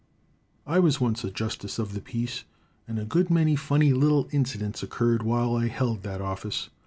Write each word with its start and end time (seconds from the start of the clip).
I 0.65 0.79
was 0.79 0.99
once 0.99 1.23
a 1.23 1.29
justice 1.29 1.77
of 1.77 1.93
the 1.93 2.01
peace, 2.01 2.43
and 2.87 2.97
a 2.97 3.05
good 3.05 3.29
many 3.29 3.55
funny 3.55 3.93
little 3.93 4.27
incidents 4.31 4.81
occurred 4.81 5.21
while 5.21 5.55
I 5.55 5.67
held 5.67 6.01
that 6.01 6.21
office. 6.21 6.69